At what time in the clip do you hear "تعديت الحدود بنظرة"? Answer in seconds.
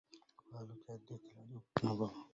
0.87-2.15